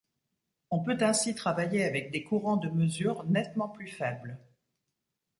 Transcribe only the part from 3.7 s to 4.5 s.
faibles.